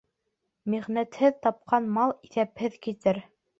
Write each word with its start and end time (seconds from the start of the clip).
Михнәтһеҙ 0.73 1.37
тапҡан 1.45 1.93
мал 1.99 2.17
иҫәпһеҙ 2.31 2.83
китер. 2.89 3.25